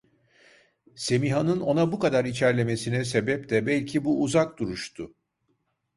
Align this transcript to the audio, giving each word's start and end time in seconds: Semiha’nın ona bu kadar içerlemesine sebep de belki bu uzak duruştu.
Semiha’nın 0.95 1.59
ona 1.59 1.91
bu 1.91 1.99
kadar 1.99 2.25
içerlemesine 2.25 3.05
sebep 3.05 3.49
de 3.49 3.65
belki 3.65 4.05
bu 4.05 4.21
uzak 4.21 4.59
duruştu. 4.59 5.15